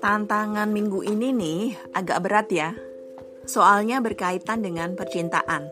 Tantangan 0.00 0.72
minggu 0.72 1.04
ini 1.04 1.28
nih 1.28 1.92
agak 1.92 2.24
berat 2.24 2.48
ya. 2.48 2.72
Soalnya 3.44 4.00
berkaitan 4.00 4.64
dengan 4.64 4.96
percintaan. 4.96 5.68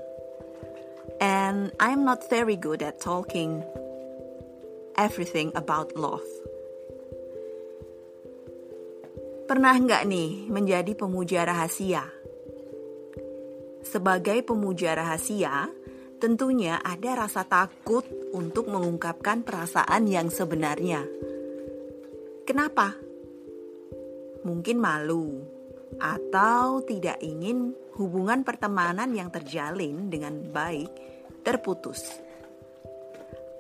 And 1.17 1.73
I'm 1.81 2.05
not 2.05 2.29
very 2.29 2.61
good 2.61 2.85
at 2.85 3.01
talking 3.01 3.65
everything 5.01 5.49
about 5.57 5.97
love. 5.97 6.29
Pernah 9.49 9.81
nggak 9.81 10.05
nih 10.05 10.53
menjadi 10.53 10.93
pemuja 10.93 11.49
rahasia? 11.49 12.05
Sebagai 13.81 14.45
pemuja 14.45 14.93
rahasia, 14.93 15.73
tentunya 16.21 16.77
ada 16.85 17.25
rasa 17.25 17.49
takut 17.49 18.05
untuk 18.37 18.69
mengungkapkan 18.69 19.41
perasaan 19.41 20.05
yang 20.05 20.29
sebenarnya. 20.29 21.01
Kenapa? 22.45 23.08
Mungkin 24.49 24.81
malu, 24.81 25.45
atau 26.01 26.81
tidak 26.89 27.21
ingin 27.21 27.77
hubungan 28.01 28.41
pertemanan 28.41 29.13
yang 29.13 29.29
terjalin 29.29 30.09
dengan 30.09 30.41
baik 30.49 30.89
terputus. 31.45 32.01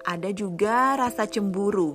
Ada 0.08 0.33
juga 0.33 0.97
rasa 0.97 1.28
cemburu 1.28 1.92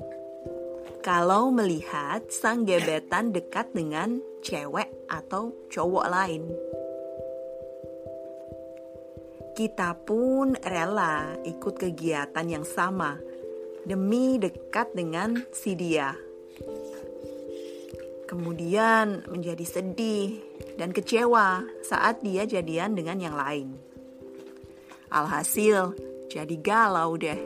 kalau 1.01 1.49
melihat 1.49 2.29
sang 2.29 2.63
gebetan 2.63 3.33
dekat 3.33 3.73
dengan 3.73 4.21
cewek 4.45 5.09
atau 5.09 5.49
cowok 5.73 6.05
lain. 6.07 6.43
Kita 9.53 9.93
pun 9.97 10.57
rela 10.61 11.37
ikut 11.45 11.75
kegiatan 11.77 12.45
yang 12.45 12.65
sama 12.65 13.17
demi 13.85 14.41
dekat 14.41 14.95
dengan 14.97 15.43
si 15.53 15.77
dia 15.77 16.32
kemudian 18.33 19.21
menjadi 19.29 19.61
sedih 19.61 20.41
dan 20.73 20.89
kecewa 20.89 21.61
saat 21.85 22.25
dia 22.25 22.49
jadian 22.49 22.97
dengan 22.97 23.21
yang 23.21 23.37
lain. 23.37 23.77
Alhasil, 25.13 25.93
jadi 26.33 26.55
galau 26.57 27.13
deh. 27.13 27.37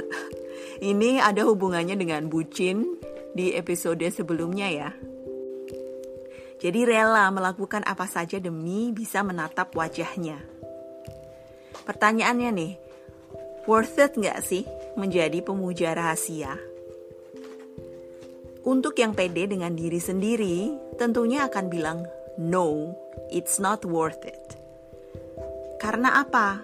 Ini 0.80 1.20
ada 1.20 1.44
hubungannya 1.44 2.00
dengan 2.00 2.32
bucin 2.32 2.96
di 3.36 3.52
episode 3.52 4.00
sebelumnya 4.08 4.72
ya. 4.72 4.90
Jadi 6.56 6.80
rela 6.88 7.28
melakukan 7.28 7.84
apa 7.84 8.08
saja 8.08 8.40
demi 8.40 8.96
bisa 8.96 9.20
menatap 9.20 9.76
wajahnya. 9.76 10.40
Pertanyaannya 11.84 12.50
nih, 12.56 12.72
worth 13.68 14.00
it 14.00 14.16
nggak 14.16 14.40
sih 14.40 14.64
menjadi 14.96 15.44
pemuja 15.44 15.92
rahasia? 15.92 16.69
Untuk 18.60 18.92
yang 19.00 19.16
pede 19.16 19.48
dengan 19.48 19.72
diri 19.72 19.96
sendiri, 19.96 20.76
tentunya 21.00 21.48
akan 21.48 21.66
bilang, 21.72 22.04
"No, 22.36 22.92
it's 23.32 23.56
not 23.56 23.88
worth 23.88 24.20
it." 24.28 24.60
Karena 25.80 26.20
apa? 26.20 26.60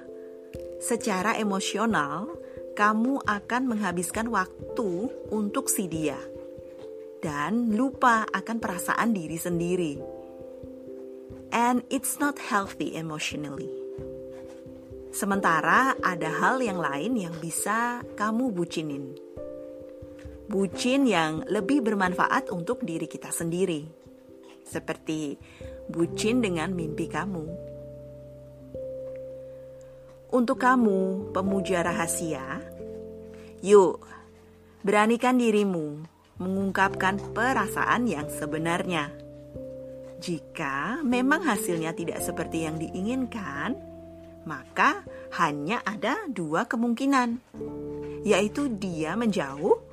Secara 0.77 1.41
emosional, 1.41 2.29
kamu 2.77 3.25
akan 3.25 3.63
menghabiskan 3.65 4.29
waktu 4.29 5.09
untuk 5.33 5.73
si 5.73 5.89
dia 5.89 6.21
dan 7.25 7.73
lupa 7.73 8.29
akan 8.29 8.61
perasaan 8.61 9.17
diri 9.17 9.41
sendiri. 9.41 9.95
And 11.49 11.81
it's 11.89 12.21
not 12.21 12.37
healthy 12.37 12.93
emotionally. 12.93 13.73
Sementara 15.17 15.97
ada 16.05 16.29
hal 16.29 16.61
yang 16.61 16.77
lain 16.77 17.17
yang 17.17 17.33
bisa 17.41 18.05
kamu 18.21 18.53
bucinin 18.53 19.17
bucin 20.47 21.11
yang 21.11 21.43
lebih 21.47 21.83
bermanfaat 21.83 22.55
untuk 22.55 22.87
diri 22.87 23.11
kita 23.11 23.35
sendiri, 23.35 23.83
seperti 24.63 25.35
bucin 25.91 26.39
dengan 26.43 26.71
mimpi 26.71 27.11
kamu. 27.11 27.47
Untuk 30.31 30.59
kamu, 30.59 31.31
pemuja 31.31 31.87
rahasia, 31.87 32.63
yuk 33.63 34.03
beranikan 34.83 35.39
dirimu 35.39 36.03
mengungkapkan 36.43 37.19
perasaan 37.33 38.07
yang 38.07 38.27
sebenarnya. 38.29 39.15
Jika 40.17 41.01
memang 41.07 41.47
hasilnya 41.47 41.95
tidak 41.95 42.23
seperti 42.23 42.67
yang 42.67 42.77
diinginkan, 42.81 43.79
maka 44.47 45.07
hanya 45.39 45.83
ada 45.83 46.27
dua 46.27 46.67
kemungkinan, 46.67 47.39
yaitu 48.27 48.67
dia 48.71 49.15
menjauh 49.15 49.86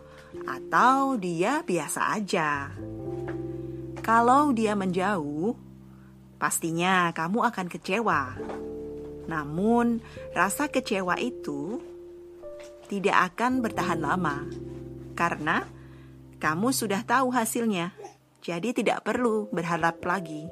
atau 0.43 1.15
dia 1.15 1.63
biasa 1.63 2.19
aja. 2.19 2.71
Kalau 4.03 4.51
dia 4.51 4.75
menjauh, 4.75 5.55
pastinya 6.35 7.11
kamu 7.15 7.39
akan 7.47 7.67
kecewa. 7.71 8.35
Namun, 9.31 10.03
rasa 10.35 10.67
kecewa 10.67 11.15
itu 11.15 11.79
tidak 12.91 13.33
akan 13.33 13.63
bertahan 13.63 13.99
lama 14.03 14.43
karena 15.15 15.63
kamu 16.43 16.75
sudah 16.75 17.07
tahu 17.07 17.31
hasilnya, 17.31 17.95
jadi 18.43 18.75
tidak 18.75 19.07
perlu 19.07 19.47
berharap 19.55 20.03
lagi. 20.03 20.51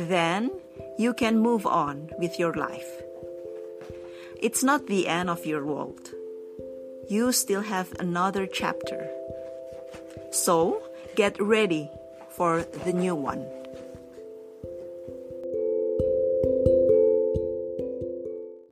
Then, 0.00 0.48
you 0.96 1.12
can 1.12 1.36
move 1.36 1.68
on 1.68 2.08
with 2.16 2.40
your 2.40 2.56
life. 2.56 2.88
It's 4.40 4.64
not 4.64 4.88
the 4.88 5.10
end 5.10 5.28
of 5.28 5.44
your 5.44 5.66
world 5.66 6.14
you 7.08 7.32
still 7.32 7.62
have 7.62 7.92
another 7.98 8.46
chapter. 8.46 9.08
So, 10.30 10.82
get 11.16 11.40
ready 11.40 11.90
for 12.28 12.62
the 12.84 12.92
new 12.92 13.14
one. 13.14 13.57